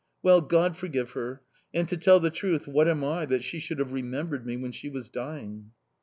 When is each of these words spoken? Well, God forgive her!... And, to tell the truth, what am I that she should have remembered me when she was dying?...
Well, 0.23 0.41
God 0.41 0.75
forgive 0.75 1.11
her!... 1.11 1.43
And, 1.75 1.87
to 1.87 1.95
tell 1.95 2.19
the 2.19 2.31
truth, 2.31 2.67
what 2.67 2.87
am 2.87 3.03
I 3.03 3.27
that 3.27 3.43
she 3.43 3.59
should 3.59 3.77
have 3.77 3.93
remembered 3.93 4.47
me 4.47 4.57
when 4.57 4.71
she 4.71 4.89
was 4.89 5.09
dying?... 5.09 5.73